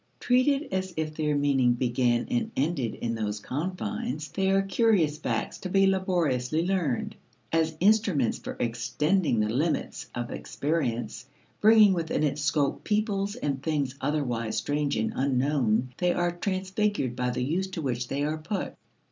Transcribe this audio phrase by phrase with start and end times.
[0.19, 5.59] Treated as if their meaning began and ended in those confines, they are curious facts
[5.59, 7.15] to be laboriously learned.
[7.51, 11.27] As instruments for extending the limits of experience,
[11.59, 17.29] bringing within its scope peoples and things otherwise strange and unknown, they are transfigured by
[17.29, 18.73] the use to which they are put.